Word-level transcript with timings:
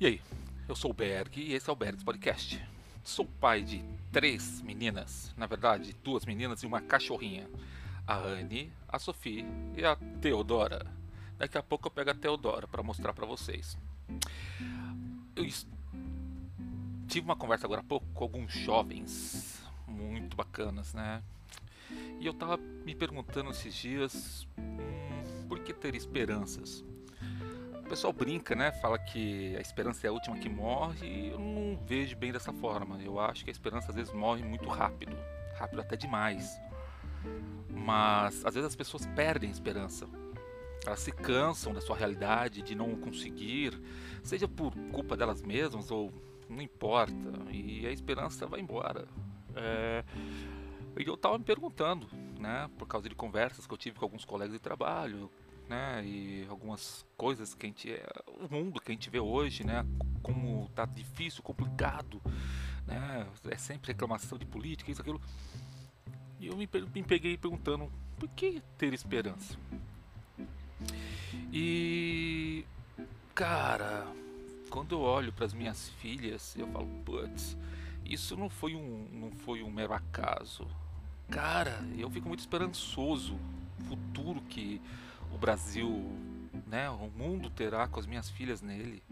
E 0.00 0.06
aí, 0.06 0.20
eu 0.68 0.74
sou 0.74 0.90
o 0.90 0.94
Berg 0.94 1.40
e 1.40 1.54
esse 1.54 1.70
é 1.70 1.72
o 1.72 1.76
Bergs 1.76 2.04
Podcast. 2.04 2.60
Sou 3.04 3.24
pai 3.24 3.62
de 3.62 3.84
três 4.10 4.60
meninas, 4.60 5.32
na 5.36 5.46
verdade, 5.46 5.94
duas 6.02 6.24
meninas 6.26 6.64
e 6.64 6.66
uma 6.66 6.80
cachorrinha. 6.80 7.48
A 8.04 8.16
Anne, 8.16 8.72
a 8.88 8.98
Sophie 8.98 9.46
e 9.76 9.84
a 9.84 9.94
Teodora. 10.20 10.84
Daqui 11.38 11.56
a 11.56 11.62
pouco 11.62 11.86
eu 11.86 11.92
pego 11.92 12.10
a 12.10 12.14
Teodora 12.14 12.66
para 12.66 12.82
mostrar 12.82 13.14
para 13.14 13.24
vocês. 13.24 13.78
Eu 15.36 15.46
tive 17.06 17.24
uma 17.24 17.36
conversa 17.36 17.64
agora 17.64 17.80
há 17.80 17.84
pouco 17.84 18.06
com 18.12 18.24
alguns 18.24 18.52
jovens 18.52 19.62
muito 19.86 20.36
bacanas, 20.36 20.92
né? 20.92 21.22
E 22.18 22.26
eu 22.26 22.34
tava 22.34 22.56
me 22.56 22.96
perguntando 22.96 23.50
esses 23.50 23.72
dias 23.72 24.44
hum, 24.58 25.46
por 25.48 25.60
que 25.60 25.72
ter 25.72 25.94
esperanças? 25.94 26.84
Pessoal 27.94 28.12
brinca, 28.12 28.56
né? 28.56 28.72
Fala 28.72 28.98
que 28.98 29.54
a 29.56 29.60
esperança 29.60 30.04
é 30.04 30.10
a 30.10 30.12
última 30.12 30.36
que 30.36 30.48
morre. 30.48 31.06
E 31.06 31.28
eu 31.28 31.38
não 31.38 31.78
vejo 31.86 32.16
bem 32.16 32.32
dessa 32.32 32.52
forma. 32.52 33.00
Eu 33.00 33.20
acho 33.20 33.44
que 33.44 33.50
a 33.50 33.52
esperança 33.52 33.90
às 33.90 33.94
vezes 33.94 34.12
morre 34.12 34.42
muito 34.42 34.68
rápido, 34.68 35.16
rápido 35.54 35.80
até 35.80 35.94
demais. 35.96 36.60
Mas 37.70 38.44
às 38.44 38.52
vezes 38.52 38.66
as 38.66 38.74
pessoas 38.74 39.06
perdem 39.14 39.48
a 39.48 39.52
esperança. 39.52 40.08
Elas 40.84 40.98
se 40.98 41.12
cansam 41.12 41.72
da 41.72 41.80
sua 41.80 41.96
realidade, 41.96 42.62
de 42.62 42.74
não 42.74 42.96
conseguir, 42.96 43.80
seja 44.24 44.48
por 44.48 44.74
culpa 44.90 45.16
delas 45.16 45.40
mesmas 45.40 45.92
ou 45.92 46.12
não 46.48 46.60
importa. 46.60 47.14
E 47.52 47.86
a 47.86 47.92
esperança 47.92 48.44
vai 48.44 48.58
embora. 48.58 49.06
É... 49.54 50.04
E 50.98 51.06
eu 51.06 51.14
estava 51.14 51.38
me 51.38 51.44
perguntando, 51.44 52.08
né, 52.40 52.68
por 52.76 52.88
causa 52.88 53.08
de 53.08 53.14
conversas 53.14 53.68
que 53.68 53.72
eu 53.72 53.78
tive 53.78 54.00
com 54.00 54.04
alguns 54.04 54.24
colegas 54.24 54.52
de 54.52 54.58
trabalho, 54.58 55.30
né? 55.68 56.02
E 56.04 56.46
algumas 56.48 57.04
coisas 57.16 57.54
que 57.54 57.66
a 57.66 57.68
gente 57.68 57.92
é, 57.92 58.06
o 58.26 58.52
mundo 58.52 58.80
que 58.80 58.90
a 58.90 58.94
gente 58.94 59.10
vê 59.10 59.20
hoje, 59.20 59.64
né? 59.64 59.84
Como 60.22 60.68
tá 60.74 60.84
difícil, 60.84 61.42
complicado, 61.42 62.20
né? 62.86 63.26
É 63.48 63.56
sempre 63.56 63.92
reclamação 63.92 64.38
de 64.38 64.44
política, 64.44 64.90
isso 64.90 65.00
aquilo. 65.00 65.20
E 66.38 66.46
eu 66.46 66.56
me, 66.56 66.68
me 66.94 67.02
peguei 67.02 67.36
perguntando 67.36 67.90
por 68.18 68.28
que 68.30 68.62
ter 68.78 68.92
esperança? 68.92 69.56
E 71.52 72.64
cara, 73.34 74.06
quando 74.70 74.94
eu 74.94 75.00
olho 75.00 75.32
para 75.32 75.46
as 75.46 75.54
minhas 75.54 75.88
filhas, 76.00 76.54
eu 76.56 76.66
falo, 76.68 76.86
putz, 77.04 77.56
isso 78.04 78.36
não 78.36 78.48
foi 78.48 78.74
um 78.74 79.08
não 79.12 79.30
foi 79.30 79.62
um 79.62 79.70
mero 79.70 79.94
acaso. 79.94 80.66
Cara, 81.30 81.82
eu 81.96 82.10
fico 82.10 82.28
muito 82.28 82.40
esperançoso 82.40 83.38
futuro 83.84 84.40
que 84.42 84.80
o 85.34 85.38
Brasil, 85.38 86.10
né, 86.66 86.88
o 86.88 87.10
mundo 87.10 87.50
terá 87.50 87.88
com 87.88 87.98
as 87.98 88.06
minhas 88.06 88.30
filhas 88.30 88.62
nele. 88.62 89.02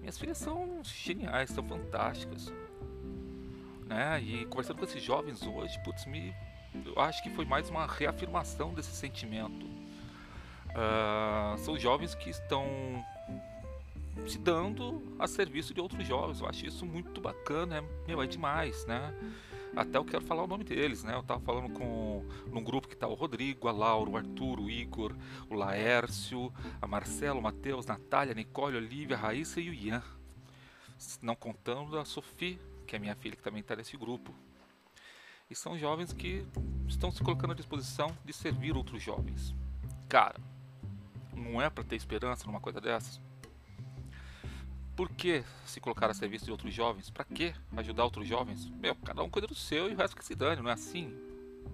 Minhas 0.00 0.18
filhas 0.18 0.36
são 0.38 0.80
geniais, 0.82 1.50
são 1.50 1.62
fantásticas. 1.66 2.52
Né? 3.86 4.20
E 4.20 4.44
conversando 4.46 4.78
com 4.78 4.84
esses 4.84 5.02
jovens 5.02 5.46
hoje, 5.46 5.78
putz, 5.84 6.04
me, 6.06 6.34
eu 6.84 7.00
acho 7.00 7.22
que 7.22 7.30
foi 7.30 7.44
mais 7.44 7.70
uma 7.70 7.86
reafirmação 7.86 8.74
desse 8.74 8.94
sentimento. 8.94 9.66
Uh, 10.70 11.56
são 11.58 11.78
jovens 11.78 12.14
que 12.14 12.28
estão 12.28 12.66
se 14.26 14.38
dando 14.38 15.16
a 15.18 15.26
serviço 15.26 15.72
de 15.72 15.80
outros 15.80 16.06
jovens. 16.06 16.40
Eu 16.40 16.48
acho 16.48 16.66
isso 16.66 16.84
muito 16.84 17.20
bacana, 17.20 17.78
é, 17.78 17.84
meu, 18.06 18.20
é 18.20 18.26
demais, 18.26 18.84
né? 18.86 19.14
Até 19.76 19.98
eu 19.98 20.04
quero 20.06 20.24
falar 20.24 20.42
o 20.42 20.46
nome 20.46 20.64
deles, 20.64 21.04
né? 21.04 21.14
Eu 21.14 21.22
tava 21.22 21.40
falando 21.40 21.70
com 21.74 22.24
num 22.46 22.64
grupo 22.64 22.88
que 22.88 22.96
tá 22.96 23.06
o 23.06 23.12
Rodrigo, 23.12 23.68
a 23.68 23.72
Laura, 23.72 24.08
o 24.08 24.16
Arthur, 24.16 24.58
o 24.58 24.70
Igor, 24.70 25.14
o 25.50 25.54
Laércio, 25.54 26.50
a 26.80 26.86
Marcelo, 26.86 27.40
o 27.40 27.42
Matheus, 27.42 27.84
Natália, 27.84 28.32
Nicole, 28.32 28.78
Olivia, 28.78 29.14
a 29.14 29.20
Raíssa 29.20 29.60
e 29.60 29.68
o 29.68 29.74
Ian. 29.74 30.02
Não 31.20 31.36
contando 31.36 31.98
a 31.98 32.06
Sophie, 32.06 32.58
que 32.86 32.96
é 32.96 32.98
minha 32.98 33.14
filha, 33.14 33.36
que 33.36 33.42
também 33.42 33.60
está 33.60 33.76
nesse 33.76 33.98
grupo. 33.98 34.34
E 35.50 35.54
são 35.54 35.78
jovens 35.78 36.10
que 36.10 36.46
estão 36.88 37.12
se 37.12 37.22
colocando 37.22 37.50
à 37.52 37.54
disposição 37.54 38.16
de 38.24 38.32
servir 38.32 38.74
outros 38.74 39.02
jovens. 39.02 39.54
Cara, 40.08 40.40
não 41.34 41.60
é 41.60 41.68
para 41.68 41.84
ter 41.84 41.96
esperança 41.96 42.46
numa 42.46 42.60
coisa 42.60 42.80
dessas? 42.80 43.20
Por 44.96 45.10
que 45.10 45.44
se 45.66 45.78
colocar 45.78 46.10
a 46.10 46.14
serviço 46.14 46.46
de 46.46 46.50
outros 46.50 46.72
jovens? 46.72 47.10
Para 47.10 47.24
que 47.24 47.54
ajudar 47.76 48.04
outros 48.04 48.26
jovens? 48.26 48.66
Meu, 48.80 48.94
cada 48.94 49.22
um 49.22 49.28
cuida 49.28 49.46
do 49.46 49.54
seu 49.54 49.90
e 49.90 49.94
o 49.94 49.96
resto 49.96 50.16
que 50.16 50.24
se 50.24 50.34
dane, 50.34 50.62
não 50.62 50.70
é 50.70 50.72
assim? 50.72 51.14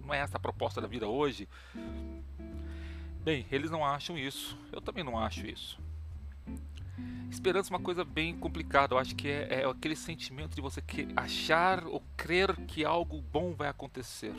Não 0.04 0.12
é 0.12 0.18
essa 0.18 0.38
a 0.38 0.40
proposta 0.40 0.80
da 0.80 0.88
vida 0.88 1.06
hoje? 1.06 1.48
Bem, 3.22 3.46
eles 3.52 3.70
não 3.70 3.86
acham 3.86 4.18
isso. 4.18 4.58
Eu 4.72 4.80
também 4.80 5.04
não 5.04 5.16
acho 5.16 5.46
isso. 5.46 5.78
Esperança 7.30 7.72
é 7.72 7.76
uma 7.76 7.82
coisa 7.82 8.04
bem 8.04 8.36
complicada. 8.36 8.94
Eu 8.94 8.98
acho 8.98 9.14
que 9.14 9.28
é, 9.28 9.60
é 9.60 9.64
aquele 9.64 9.94
sentimento 9.94 10.56
de 10.56 10.60
você 10.60 10.82
achar 11.14 11.86
ou 11.86 12.02
crer 12.16 12.56
que 12.66 12.84
algo 12.84 13.22
bom 13.22 13.54
vai 13.54 13.68
acontecer. 13.68 14.34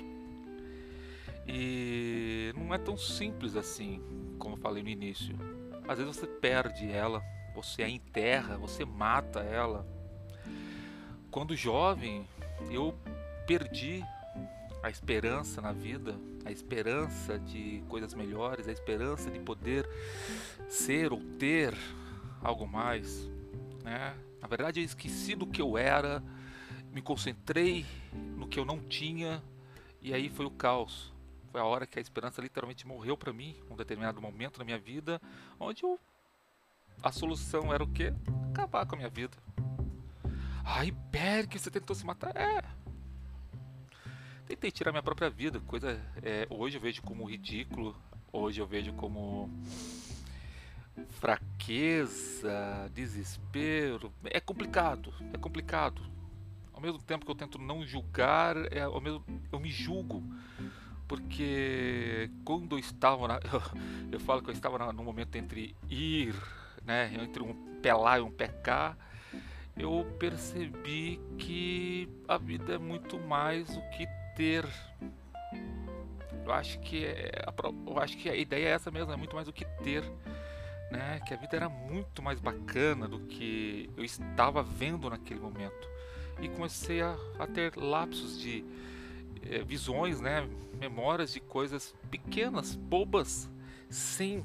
E 1.48 2.54
não 2.58 2.74
é 2.74 2.78
tão 2.78 2.98
simples 2.98 3.56
assim, 3.56 4.02
como 4.38 4.56
eu 4.56 4.60
falei 4.60 4.84
no 4.84 4.90
início. 4.90 5.38
Às 5.88 6.00
vezes 6.00 6.18
você 6.18 6.28
perde 6.28 6.92
ela 6.92 7.24
você 7.54 7.84
a 7.84 7.90
enterra, 7.90 8.58
você 8.58 8.84
mata 8.86 9.40
ela. 9.42 9.88
Quando 11.30 11.56
jovem, 11.56 12.28
eu 12.70 12.98
perdi 13.48 14.04
a 14.82 14.90
esperança 14.90 15.62
na 15.62 15.72
vida, 15.72 16.16
a 16.46 16.52
esperança 16.52 17.40
de 17.40 17.84
coisas 17.88 18.14
melhores, 18.14 18.68
a 18.68 18.72
esperança 18.72 19.32
de 19.32 19.40
poder 19.40 19.88
ser 20.68 21.14
ou 21.14 21.22
ter 21.40 21.74
algo 22.42 22.68
mais. 22.68 23.30
Né? 23.84 24.16
Na 24.42 24.48
verdade, 24.48 24.82
eu 24.82 24.84
esqueci 24.84 25.36
do 25.36 25.48
que 25.48 25.62
eu 25.62 25.78
era, 25.78 26.22
me 26.92 27.02
concentrei 27.02 27.86
no 28.36 28.48
que 28.48 28.60
eu 28.60 28.66
não 28.66 28.80
tinha 28.80 29.42
e 30.02 30.14
aí 30.14 30.30
foi 30.30 30.46
o 30.46 30.52
caos. 30.52 31.14
Foi 31.50 31.62
a 31.62 31.66
hora 31.66 31.88
que 31.88 31.98
a 31.98 32.02
esperança 32.02 32.42
literalmente 32.42 32.86
morreu 32.86 33.16
para 33.16 33.32
mim, 33.32 33.56
um 33.70 33.76
determinado 33.76 34.22
momento 34.22 34.58
na 34.58 34.66
minha 34.66 34.78
vida, 34.78 35.22
onde 35.60 35.84
eu 35.84 36.00
a 37.02 37.12
solução 37.12 37.74
era 37.74 37.84
o 37.84 37.88
quê? 37.88 38.14
Acabar 38.52 38.86
com 38.86 38.96
a 38.96 38.98
minha 38.98 39.10
vida. 39.10 39.38
Ai, 40.64 40.92
Berg, 40.92 41.60
você 41.60 41.70
tentou 41.70 41.96
se 41.96 42.06
matar? 42.06 42.36
É. 42.36 42.64
Tentei 44.48 44.72
tirar 44.72 44.92
minha 44.92 45.04
própria 45.04 45.30
vida. 45.30 45.60
Coisa. 45.62 46.00
É, 46.22 46.48
hoje 46.50 46.78
eu 46.78 46.82
vejo 46.82 47.02
como 47.02 47.30
ridículo. 47.30 47.96
Hoje 48.32 48.62
eu 48.62 48.68
vejo 48.68 48.94
como 48.94 49.50
fraqueza, 51.10 52.90
desespero. 52.94 54.12
É 54.24 54.40
complicado. 54.40 55.14
É 55.34 55.38
complicado. 55.38 56.02
Ao 56.74 56.82
mesmo 56.82 57.00
tempo 57.00 57.26
que 57.26 57.32
eu 57.32 57.36
tento 57.36 57.60
não 57.60 57.86
julgar, 57.86 58.56
é, 58.72 58.82
ao 58.82 59.02
mesmo, 59.02 59.24
eu 59.52 59.60
me 59.60 59.70
julgo. 59.70 60.24
Porque 61.08 62.30
quando 62.46 62.76
eu 62.76 62.80
estava. 62.80 63.28
Na, 63.28 63.36
eu, 63.36 63.62
eu 64.14 64.20
falo 64.20 64.42
que 64.42 64.50
eu 64.50 64.54
estava 64.54 64.92
no 64.94 65.04
momento 65.04 65.36
entre 65.36 65.76
ir 65.90 66.34
né, 66.86 67.12
entre 67.22 67.44
um 67.44 67.54
pé 67.82 67.94
lá 67.94 68.20
e 68.20 68.22
um 68.22 68.32
pé 68.32 68.48
cá, 68.48 68.96
eu 69.76 70.06
percebi 70.20 71.20
que 71.38 72.08
a 72.28 72.38
vida 72.38 72.76
é 72.76 72.78
muito 72.78 73.20
mais 73.20 73.76
o 73.76 73.82
que 73.90 74.08
ter. 74.36 74.66
Eu 76.46 76.52
acho 76.52 76.80
que 76.80 77.06
é, 77.06 77.46
eu 77.88 78.00
acho 78.00 78.18
que 78.18 78.30
a 78.30 78.36
ideia 78.36 78.68
é 78.68 78.72
essa 78.72 78.92
mesmo, 78.92 79.12
é 79.12 79.16
muito 79.16 79.36
mais 79.36 79.48
o 79.48 79.54
que 79.54 79.66
ter, 79.84 80.04
né? 80.92 81.20
Que 81.26 81.34
a 81.34 81.38
vida 81.38 81.56
era 81.56 81.70
muito 81.70 82.22
mais 82.22 82.40
bacana 82.40 83.08
do 83.08 83.20
que 83.22 83.90
eu 83.98 84.04
estava 84.04 84.62
vendo 84.62 85.10
naquele 85.10 85.40
momento. 85.40 85.90
E 86.42 86.50
comecei 86.50 87.02
a, 87.02 87.16
a 87.40 87.48
ter 87.48 87.76
lapsos 87.76 88.40
de 88.40 88.64
é, 89.50 89.64
visões, 89.64 90.22
né? 90.22 90.48
Memórias 90.80 91.34
de 91.34 91.40
coisas 91.40 91.96
pequenas, 92.12 92.76
bobas, 92.76 93.50
sem 93.90 94.44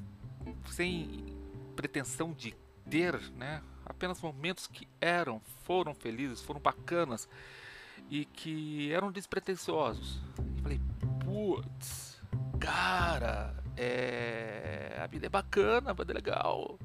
sem 0.67 1.38
pretensão 1.79 2.33
de 2.33 2.57
ter, 2.91 3.21
né? 3.37 3.63
Apenas 3.87 4.21
momentos 4.21 4.67
que 4.67 4.89
eram, 5.01 5.41
foram 5.63 5.95
felizes, 5.95 6.43
foram 6.43 6.59
bacanas 6.59 7.29
e 8.11 8.25
que 8.25 8.93
eram 8.93 9.13
despretensiosos. 9.13 10.21
E 10.57 10.61
falei, 10.61 10.81
putz, 11.25 12.21
cara, 12.59 13.55
é... 13.77 14.99
a 15.01 15.07
vida 15.07 15.27
é 15.27 15.29
bacana, 15.29 15.93
a 15.93 15.95
vida 15.95 16.13
é 16.13 16.15
legal. 16.15 16.77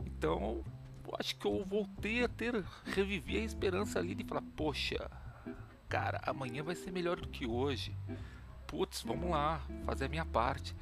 Então, 0.00 0.64
eu 1.06 1.14
acho 1.20 1.36
que 1.36 1.44
eu 1.44 1.62
voltei 1.62 2.24
a 2.24 2.28
ter, 2.28 2.64
reviver 2.86 3.42
a 3.42 3.44
esperança 3.44 3.98
ali 3.98 4.14
de 4.14 4.24
falar, 4.24 4.42
poxa, 4.56 5.10
cara, 5.90 6.22
amanhã 6.24 6.62
vai 6.62 6.74
ser 6.74 6.90
melhor 6.90 7.20
do 7.20 7.28
que 7.28 7.46
hoje. 7.46 7.94
Putz, 8.66 9.02
vamos 9.02 9.28
lá, 9.28 9.60
fazer 9.84 10.06
a 10.06 10.08
minha 10.08 10.24
parte. 10.24 10.74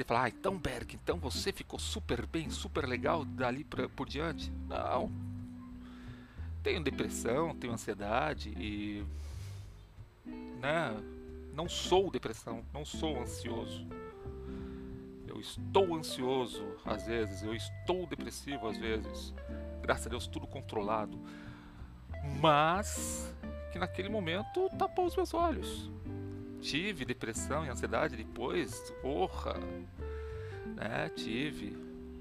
Você 0.00 0.04
fala, 0.04 0.22
ah, 0.22 0.28
então 0.30 0.56
Berg, 0.56 0.94
então 0.94 1.18
você 1.18 1.52
ficou 1.52 1.78
super 1.78 2.24
bem, 2.24 2.48
super 2.48 2.86
legal 2.86 3.22
dali 3.22 3.64
pra, 3.64 3.86
por 3.86 4.08
diante? 4.08 4.50
Não. 4.66 5.12
Tenho 6.62 6.82
depressão, 6.82 7.54
tenho 7.54 7.74
ansiedade 7.74 8.48
e. 8.56 9.04
Né? 10.58 10.96
Não 11.52 11.68
sou 11.68 12.10
depressão, 12.10 12.64
não 12.72 12.82
sou 12.82 13.20
ansioso. 13.20 13.86
Eu 15.28 15.38
estou 15.38 15.94
ansioso 15.94 16.64
às 16.82 17.04
vezes, 17.06 17.42
eu 17.42 17.54
estou 17.54 18.06
depressivo 18.06 18.68
às 18.68 18.78
vezes. 18.78 19.34
Graças 19.82 20.06
a 20.06 20.08
Deus, 20.10 20.26
tudo 20.26 20.46
controlado. 20.46 21.18
Mas 22.40 23.30
que 23.70 23.78
naquele 23.78 24.08
momento 24.08 24.70
tapou 24.78 25.04
os 25.04 25.14
meus 25.14 25.34
olhos. 25.34 25.90
Tive 26.60 27.04
depressão 27.04 27.64
e 27.64 27.68
ansiedade 27.68 28.16
depois, 28.16 28.92
porra, 29.00 29.54
né? 30.66 31.08
Tive. 31.10 31.76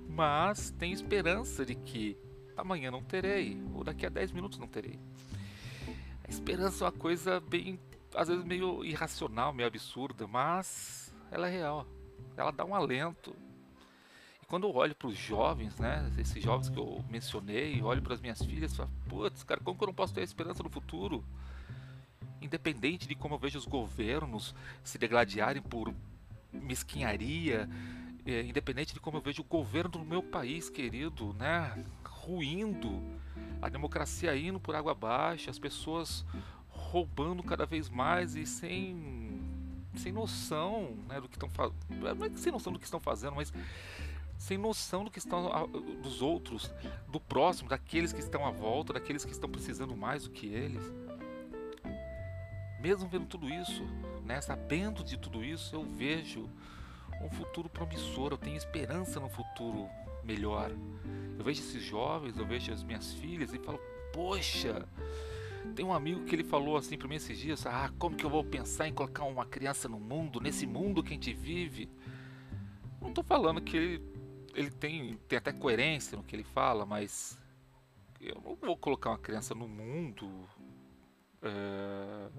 Mas 0.07 0.71
tem 0.71 0.91
esperança 0.91 1.65
de 1.65 1.75
que 1.75 2.17
amanhã 2.55 2.89
não 2.91 3.03
terei, 3.03 3.61
ou 3.73 3.83
daqui 3.83 4.05
a 4.05 4.09
10 4.09 4.31
minutos 4.31 4.57
não 4.57 4.67
terei. 4.67 4.99
A 6.23 6.29
esperança 6.29 6.83
é 6.83 6.85
uma 6.85 6.91
coisa 6.91 7.39
bem, 7.39 7.79
às 8.15 8.27
vezes 8.27 8.43
meio 8.43 8.83
irracional, 8.83 9.53
meio 9.53 9.67
absurda, 9.67 10.27
mas 10.27 11.13
ela 11.31 11.47
é 11.47 11.51
real. 11.51 11.87
Ela 12.37 12.51
dá 12.51 12.63
um 12.63 12.75
alento. 12.75 13.35
E 14.41 14.45
quando 14.45 14.67
eu 14.67 14.75
olho 14.75 14.95
para 14.95 15.07
os 15.07 15.17
jovens, 15.17 15.77
né, 15.77 16.11
esses 16.17 16.41
jovens 16.41 16.69
que 16.69 16.77
eu 16.77 17.03
mencionei, 17.09 17.81
olho 17.81 18.01
para 18.01 18.13
as 18.13 18.21
minhas 18.21 18.41
filhas, 18.41 18.75
falo, 18.75 18.89
putz, 19.07 19.43
cara, 19.43 19.59
como 19.61 19.77
que 19.77 19.83
eu 19.83 19.87
não 19.87 19.93
posso 19.93 20.13
ter 20.13 20.21
esperança 20.21 20.63
no 20.63 20.69
futuro? 20.69 21.23
Independente 22.41 23.07
de 23.07 23.15
como 23.15 23.35
eu 23.35 23.39
vejo 23.39 23.57
os 23.57 23.65
governos 23.65 24.55
se 24.83 24.97
degladiarem 24.97 25.61
por 25.61 25.93
mesquinharia, 26.51 27.69
é, 28.25 28.41
independente 28.43 28.93
de 28.93 28.99
como 28.99 29.17
eu 29.17 29.21
vejo 29.21 29.41
o 29.41 29.45
governo 29.45 29.91
do 29.91 30.05
meu 30.05 30.21
país, 30.21 30.69
querido, 30.69 31.33
né, 31.33 31.83
ruindo, 32.03 33.01
a 33.61 33.69
democracia 33.69 34.35
indo 34.35 34.59
por 34.59 34.75
água 34.75 34.91
abaixo, 34.91 35.49
as 35.49 35.59
pessoas 35.59 36.25
roubando 36.69 37.43
cada 37.43 37.65
vez 37.65 37.89
mais 37.89 38.35
e 38.35 38.45
sem 38.45 39.39
sem 39.95 40.11
noção 40.13 40.95
né, 41.07 41.19
do 41.19 41.27
que 41.27 41.35
estão 41.35 41.49
fazendo. 41.49 41.75
Não 41.89 42.25
é 42.25 42.29
sem 42.37 42.51
noção 42.51 42.71
do 42.71 42.79
que 42.79 42.85
estão 42.85 42.99
fazendo, 42.99 43.35
mas 43.35 43.51
sem 44.37 44.57
noção 44.57 45.03
do 45.03 45.11
que 45.11 45.19
estão 45.19 45.67
dos 46.01 46.21
outros, 46.21 46.71
do 47.09 47.19
próximo, 47.19 47.67
daqueles 47.67 48.13
que 48.13 48.19
estão 48.19 48.45
à 48.45 48.51
volta, 48.51 48.93
daqueles 48.93 49.25
que 49.25 49.31
estão 49.31 49.49
precisando 49.49 49.95
mais 49.97 50.23
do 50.23 50.29
que 50.29 50.47
eles. 50.47 50.81
Mesmo 52.79 53.09
vendo 53.09 53.25
tudo 53.25 53.49
isso, 53.49 53.83
né, 54.23 54.39
sabendo 54.41 55.03
de 55.03 55.17
tudo 55.17 55.43
isso, 55.43 55.75
eu 55.75 55.83
vejo 55.83 56.49
um 57.21 57.29
futuro 57.29 57.69
promissor, 57.69 58.31
eu 58.31 58.37
tenho 58.37 58.55
esperança 58.55 59.19
no 59.19 59.29
futuro 59.29 59.89
melhor. 60.23 60.71
Eu 61.37 61.43
vejo 61.43 61.61
esses 61.61 61.83
jovens, 61.83 62.37
eu 62.37 62.45
vejo 62.45 62.71
as 62.71 62.83
minhas 62.83 63.13
filhas 63.13 63.53
e 63.53 63.59
falo, 63.59 63.79
poxa, 64.13 64.87
tem 65.75 65.85
um 65.85 65.93
amigo 65.93 66.23
que 66.25 66.35
ele 66.35 66.43
falou 66.43 66.77
assim 66.77 66.97
para 66.97 67.07
mim 67.07 67.15
esses 67.15 67.37
dias, 67.37 67.65
ah, 67.65 67.91
como 67.99 68.15
que 68.15 68.25
eu 68.25 68.29
vou 68.29 68.43
pensar 68.43 68.87
em 68.87 68.93
colocar 68.93 69.23
uma 69.23 69.45
criança 69.45 69.87
no 69.89 69.99
mundo, 69.99 70.39
nesse 70.39 70.65
mundo 70.65 71.03
que 71.03 71.09
a 71.09 71.13
gente 71.13 71.33
vive? 71.33 71.89
Não 73.01 73.09
estou 73.09 73.23
falando 73.23 73.61
que 73.61 73.75
ele, 73.75 74.03
ele 74.53 74.71
tem, 74.71 75.15
tem 75.27 75.37
até 75.37 75.51
coerência 75.51 76.17
no 76.17 76.23
que 76.23 76.35
ele 76.35 76.43
fala, 76.43 76.85
mas 76.85 77.37
eu 78.19 78.35
não 78.43 78.55
vou 78.55 78.77
colocar 78.77 79.11
uma 79.11 79.17
criança 79.17 79.55
no 79.55 79.67
mundo 79.67 80.29
é, 81.41 82.29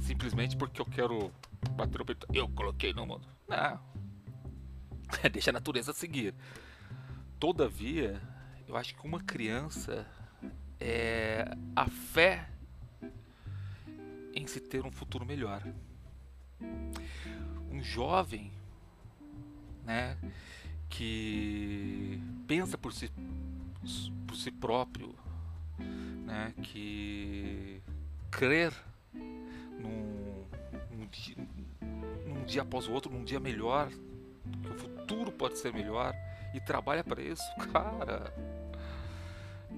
simplesmente 0.00 0.56
porque 0.56 0.80
eu 0.80 0.86
quero 0.86 1.32
bater 1.72 2.00
o 2.00 2.04
peito. 2.04 2.26
Eu 2.32 2.48
coloquei 2.48 2.92
no 2.92 3.06
mundo. 3.06 3.26
Não. 3.48 3.80
Deixa 5.32 5.50
a 5.50 5.52
natureza 5.52 5.92
seguir. 5.92 6.34
Todavia, 7.38 8.20
eu 8.66 8.76
acho 8.76 8.94
que 8.94 9.06
uma 9.06 9.20
criança 9.20 10.06
é 10.80 11.44
a 11.74 11.86
fé 11.86 12.48
em 14.34 14.46
se 14.46 14.60
ter 14.60 14.84
um 14.84 14.90
futuro 14.90 15.24
melhor. 15.24 15.62
Um 17.70 17.82
jovem, 17.82 18.52
né, 19.84 20.16
que 20.88 22.20
pensa 22.46 22.76
por 22.76 22.92
si, 22.92 23.10
por 24.26 24.36
si 24.36 24.50
próprio, 24.50 25.14
né, 26.24 26.52
que 26.62 27.57
crer 28.38 28.72
num, 29.12 30.46
num, 30.92 31.06
dia, 31.10 31.36
num 32.24 32.44
dia 32.44 32.62
após 32.62 32.86
o 32.86 32.92
outro, 32.92 33.12
num 33.12 33.24
dia 33.24 33.40
melhor, 33.40 33.90
que 34.62 34.70
o 34.70 34.74
futuro 34.74 35.32
pode 35.32 35.58
ser 35.58 35.72
melhor 35.72 36.14
e 36.54 36.60
trabalha 36.60 37.02
para 37.02 37.20
isso, 37.20 37.42
cara. 37.72 38.32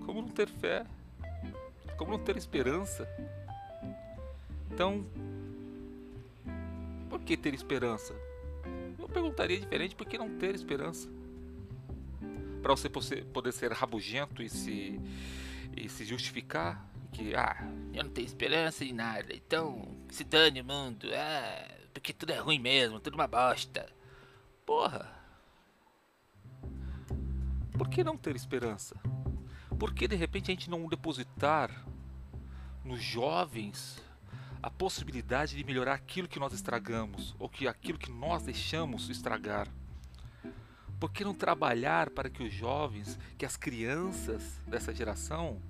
Como 0.05 0.21
não 0.21 0.29
ter 0.29 0.47
fé? 0.47 0.85
Como 1.97 2.11
não 2.13 2.19
ter 2.19 2.37
esperança? 2.37 3.09
Então, 4.71 5.07
por 7.09 7.19
que 7.21 7.39
ter 7.39 7.55
esperança? 7.55 8.15
Eu 8.99 9.09
perguntaria 9.09 9.59
diferente, 9.59 9.97
por 9.97 10.07
que 10.07 10.19
não 10.19 10.37
ter 10.37 10.55
esperança? 10.55 11.09
Para 12.61 12.75
você 12.75 12.91
poder 12.91 13.53
ser 13.53 13.73
rabugento 13.73 14.43
e 14.43 14.51
se, 14.51 15.01
e 15.75 15.89
se 15.89 16.05
justificar 16.05 16.90
que, 17.11 17.35
ah, 17.35 17.57
eu 17.93 18.05
não 18.05 18.11
tenho 18.11 18.27
esperança 18.27 18.85
em 18.85 18.93
nada, 18.93 19.35
então 19.35 19.97
se 20.11 20.25
dane 20.25 20.61
o 20.61 20.65
mundo, 20.65 21.09
ah, 21.15 21.69
porque 21.93 22.13
tudo 22.13 22.33
é 22.33 22.39
ruim 22.39 22.59
mesmo, 22.59 23.01
tudo 23.01 23.15
uma 23.15 23.27
bosta. 23.27 23.89
Porra, 24.65 25.11
por 27.73 27.89
que 27.89 28.05
não 28.05 28.17
ter 28.17 28.37
esperança? 28.37 28.97
Por 29.79 29.95
que 29.95 30.07
de 30.07 30.15
repente 30.15 30.51
a 30.51 30.55
gente 30.55 30.71
não 30.71 30.87
depositar 30.87 31.85
nos 32.85 33.03
jovens 33.03 34.01
a 34.63 34.71
possibilidade 34.71 35.57
de 35.57 35.65
melhorar 35.65 35.95
aquilo 35.95 36.29
que 36.29 36.39
nós 36.39 36.53
estragamos 36.53 37.35
ou 37.39 37.49
que 37.49 37.67
aquilo 37.67 37.99
que 37.99 38.11
nós 38.11 38.43
deixamos 38.43 39.09
estragar? 39.09 39.69
Por 41.01 41.11
que 41.11 41.25
não 41.25 41.35
trabalhar 41.35 42.11
para 42.11 42.29
que 42.29 42.43
os 42.43 42.53
jovens, 42.53 43.19
que 43.39 43.47
as 43.47 43.57
crianças 43.57 44.61
dessa 44.67 44.95
geração 44.95 45.61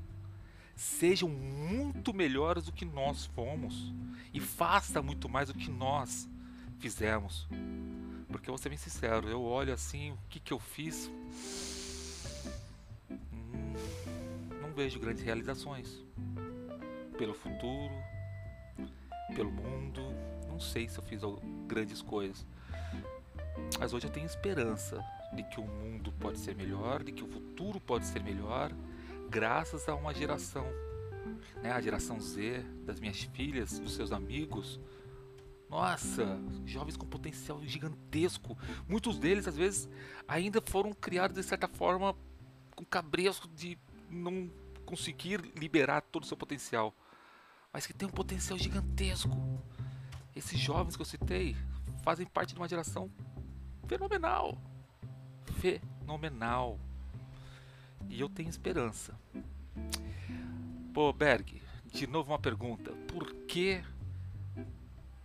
sejam 0.83 1.29
muito 1.29 2.13
melhores 2.15 2.65
do 2.65 2.73
que 2.73 2.85
nós 2.85 3.27
fomos 3.27 3.93
e 4.33 4.41
faça 4.41 5.03
muito 5.03 5.29
mais 5.29 5.49
do 5.49 5.55
que 5.55 5.71
nós 5.71 6.29
fizemos? 6.79 7.49
Porque 8.29 8.49
eu 8.49 8.53
vou 8.53 8.59
ser 8.59 8.69
bem 8.69 8.79
sincero, 8.79 9.29
eu 9.29 9.43
olho 9.43 9.73
assim, 9.73 10.13
o 10.13 10.19
que, 10.29 10.41
que 10.41 10.53
eu 10.53 10.59
fiz? 10.59 11.11
vejo 14.81 14.99
grandes 14.99 15.23
realizações. 15.23 16.03
Pelo 17.19 17.35
futuro, 17.35 17.93
pelo 19.35 19.51
mundo, 19.51 20.01
não 20.49 20.59
sei 20.59 20.89
se 20.89 20.99
eu 20.99 21.05
fiz 21.05 21.21
grandes 21.67 22.01
coisas. 22.01 22.47
Mas 23.79 23.93
hoje 23.93 24.07
eu 24.07 24.11
tenho 24.11 24.25
esperança 24.25 25.05
de 25.35 25.43
que 25.43 25.61
o 25.61 25.65
mundo 25.65 26.11
pode 26.13 26.39
ser 26.39 26.55
melhor, 26.55 27.03
de 27.03 27.13
que 27.13 27.23
o 27.23 27.27
futuro 27.27 27.79
pode 27.79 28.07
ser 28.07 28.23
melhor, 28.23 28.73
graças 29.31 29.89
a 29.89 29.95
uma 29.95 30.13
geração, 30.13 30.67
né, 31.63 31.71
a 31.71 31.81
geração 31.81 32.21
Z, 32.21 32.65
das 32.85 32.99
minhas 32.99 33.23
filhas, 33.23 33.79
dos 33.79 33.95
seus 33.95 34.11
amigos. 34.11 34.81
Nossa, 35.69 36.37
jovens 36.67 36.97
com 36.97 37.07
potencial 37.07 37.63
gigantesco. 37.65 38.59
Muitos 38.89 39.19
deles, 39.19 39.47
às 39.47 39.57
vezes, 39.57 39.89
ainda 40.27 40.61
foram 40.61 40.93
criados 40.93 41.37
de 41.37 41.45
certa 41.45 41.69
forma 41.69 42.17
com 42.75 42.85
cabreço 42.85 43.49
de 43.55 43.79
não 44.11 44.51
conseguir 44.85 45.41
liberar 45.55 46.01
todo 46.01 46.25
o 46.25 46.27
seu 46.27 46.37
potencial, 46.37 46.93
mas 47.73 47.87
que 47.87 47.95
tem 47.95 48.09
um 48.09 48.11
potencial 48.11 48.59
gigantesco. 48.59 49.31
Esses 50.35 50.59
jovens 50.59 50.97
que 50.97 51.03
eu 51.03 51.07
citei 51.07 51.57
fazem 52.03 52.27
parte 52.27 52.53
de 52.53 52.59
uma 52.59 52.69
geração 52.69 53.09
fenomenal. 53.87 54.59
Fenomenal. 55.61 56.81
E 58.09 58.21
eu 58.21 58.29
tenho 58.29 58.49
esperança. 58.49 59.15
Pô, 60.93 61.13
Berg, 61.13 61.61
de 61.93 62.07
novo 62.07 62.33
uma 62.33 62.39
pergunta. 62.39 62.93
Por 63.09 63.33
que, 63.47 63.83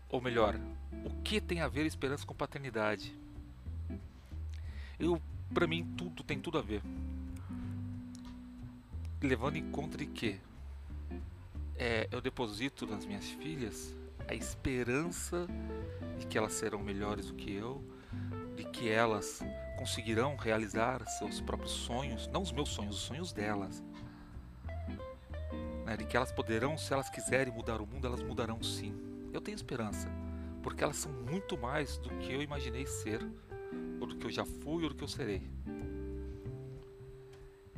ou 0.10 0.22
melhor, 0.22 0.60
o 1.04 1.10
que 1.22 1.42
tem 1.42 1.62
a 1.62 1.68
ver 1.68 1.86
esperança 1.86 2.26
com 2.26 2.34
paternidade? 2.34 3.18
Eu, 5.00 5.22
para 5.54 5.68
mim, 5.68 5.86
tudo 5.98 6.24
tem 6.24 6.40
tudo 6.40 6.58
a 6.58 6.62
ver 6.62 6.82
levando 9.26 9.56
em 9.56 9.72
conta 9.72 9.98
de 9.98 10.06
que 10.06 10.40
é, 11.76 12.08
eu 12.12 12.22
deposito 12.22 12.86
nas 12.86 13.06
minhas 13.06 13.26
filhas 13.26 13.96
a 14.28 14.34
esperança 14.34 15.48
de 16.20 16.26
que 16.26 16.38
elas 16.38 16.54
serão 16.54 16.80
melhores 16.80 17.28
do 17.28 17.34
que 17.34 17.52
eu, 17.52 17.84
de 18.56 18.64
que 18.66 18.90
elas 18.90 19.44
conseguirão 19.76 20.36
realizar 20.36 21.06
seus 21.08 21.42
próprios 21.42 21.72
sonhos, 21.72 22.28
não 22.28 22.42
os 22.42 22.52
meus 22.52 22.70
sonhos, 22.70 22.96
os 22.98 23.02
sonhos 23.04 23.32
delas. 23.32 23.84
Né, 25.86 25.98
de 25.98 26.06
que 26.06 26.18
elas 26.18 26.32
poderão, 26.32 26.78
se 26.78 26.92
elas 26.94 27.10
quiserem 27.10 27.54
mudar 27.54 27.80
o 27.80 27.86
mundo, 27.86 28.08
elas 28.08 28.24
mudarão 28.24 28.62
sim. 28.64 28.94
Eu 29.32 29.42
tenho 29.42 29.56
esperança, 29.56 30.10
porque 30.64 30.84
elas 30.84 30.98
são 30.98 31.12
muito 31.12 31.58
mais 31.58 31.98
do 31.98 32.10
que 32.18 32.34
eu 32.34 32.42
imaginei 32.42 32.86
ser, 32.88 33.22
ou 34.00 34.08
do 34.08 34.16
que 34.16 34.26
eu 34.26 34.32
já 34.32 34.46
fui, 34.46 34.84
ou 34.84 34.90
do 34.90 34.96
que 34.96 35.04
eu 35.04 35.08
serei. 35.08 35.48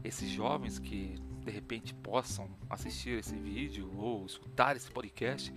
Esses 0.04 0.30
jovens 0.30 0.80
que 0.80 1.20
de 1.44 1.52
repente 1.52 1.94
possam 1.94 2.50
assistir 2.70 3.20
esse 3.20 3.36
vídeo 3.36 3.92
ou 3.98 4.26
escutar 4.26 4.76
esse 4.76 4.92
podcast, 4.92 5.54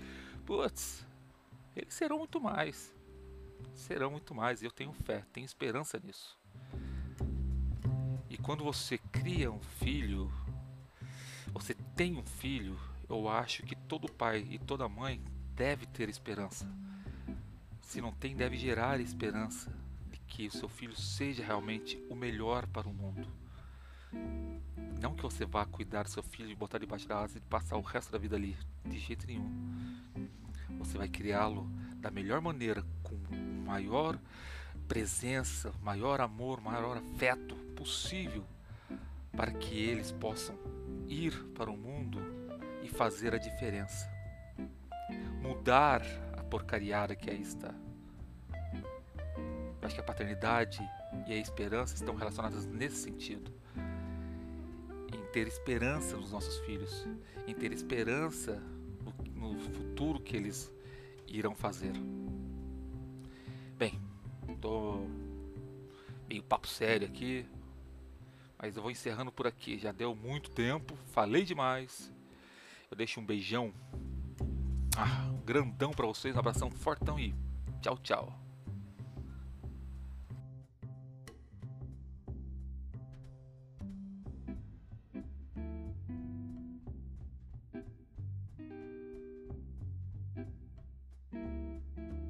putz, 0.46 1.04
eles 1.76 1.94
serão 1.94 2.18
muito 2.18 2.40
mais. 2.40 2.92
Serão 3.74 4.10
muito 4.10 4.34
mais. 4.34 4.62
Eu 4.62 4.70
tenho 4.70 4.92
fé, 4.92 5.24
tenho 5.32 5.44
esperança 5.44 6.00
nisso. 6.02 6.38
E 8.28 8.36
quando 8.36 8.62
você 8.62 8.98
cria 9.10 9.50
um 9.50 9.60
filho, 9.60 10.32
você 11.52 11.74
tem 11.96 12.16
um 12.16 12.22
filho, 12.22 12.78
eu 13.08 13.28
acho 13.28 13.62
que 13.64 13.74
todo 13.74 14.10
pai 14.10 14.46
e 14.50 14.58
toda 14.58 14.88
mãe 14.88 15.22
deve 15.54 15.86
ter 15.86 16.08
esperança. 16.08 16.66
Se 17.80 18.00
não 18.00 18.12
tem, 18.12 18.36
deve 18.36 18.56
gerar 18.56 19.00
esperança 19.00 19.72
de 20.08 20.18
que 20.20 20.46
o 20.46 20.52
seu 20.52 20.68
filho 20.68 20.96
seja 20.96 21.44
realmente 21.44 22.00
o 22.08 22.14
melhor 22.14 22.66
para 22.68 22.88
o 22.88 22.94
mundo. 22.94 23.26
Não 25.00 25.14
que 25.14 25.22
você 25.22 25.44
vá 25.44 25.64
cuidar 25.64 26.04
do 26.04 26.10
seu 26.10 26.22
filho 26.22 26.50
e 26.50 26.54
botar 26.54 26.78
debaixo 26.78 27.08
da 27.08 27.18
asa 27.20 27.38
e 27.38 27.40
passar 27.40 27.76
o 27.76 27.82
resto 27.82 28.12
da 28.12 28.18
vida 28.18 28.36
ali, 28.36 28.56
de 28.84 28.98
jeito 28.98 29.26
nenhum. 29.26 29.50
Você 30.78 30.96
vai 30.96 31.08
criá-lo 31.08 31.68
da 31.96 32.10
melhor 32.10 32.40
maneira, 32.40 32.84
com 33.02 33.16
maior 33.70 34.18
presença, 34.88 35.72
maior 35.80 36.20
amor, 36.20 36.60
maior 36.60 36.96
afeto 36.96 37.54
possível, 37.76 38.44
para 39.36 39.52
que 39.52 39.78
eles 39.78 40.10
possam 40.10 40.58
ir 41.06 41.32
para 41.54 41.70
o 41.70 41.76
mundo 41.76 42.18
e 42.82 42.88
fazer 42.88 43.32
a 43.32 43.38
diferença. 43.38 44.10
Mudar 45.40 46.02
a 46.36 46.42
porcariada 46.42 47.14
que 47.14 47.30
aí 47.30 47.40
está. 47.40 47.72
acho 49.82 49.94
que 49.94 50.00
a 50.00 50.04
paternidade 50.04 50.80
e 51.28 51.32
a 51.32 51.36
esperança 51.36 51.94
estão 51.94 52.16
relacionadas 52.16 52.66
nesse 52.66 52.96
sentido. 52.96 53.52
Em 55.14 55.32
ter 55.32 55.46
esperança 55.46 56.16
nos 56.16 56.32
nossos 56.32 56.58
filhos, 56.66 57.06
em 57.46 57.54
ter 57.54 57.72
esperança 57.72 58.60
no, 59.36 59.52
no 59.52 59.60
futuro 59.60 60.18
que 60.18 60.36
eles 60.36 60.72
irão 61.28 61.54
fazer. 61.54 61.92
Meio 66.30 66.42
papo 66.44 66.68
sério 66.68 67.08
aqui, 67.08 67.44
mas 68.56 68.76
eu 68.76 68.82
vou 68.82 68.90
encerrando 68.90 69.32
por 69.32 69.48
aqui. 69.48 69.78
Já 69.78 69.90
deu 69.90 70.14
muito 70.14 70.48
tempo, 70.50 70.96
falei 71.12 71.42
demais. 71.42 72.12
Eu 72.88 72.96
deixo 72.96 73.20
um 73.20 73.26
beijão, 73.26 73.74
ah, 74.96 75.28
grandão 75.44 75.90
para 75.90 76.06
vocês, 76.06 76.36
um 76.36 76.38
abração 76.38 76.70
fortão 76.70 77.18
e 77.18 77.34
tchau, 77.82 77.98
tchau. 77.98 78.49